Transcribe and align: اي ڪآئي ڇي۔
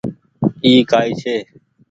اي 0.63 0.71
ڪآئي 0.91 1.11
ڇي۔ 1.21 1.35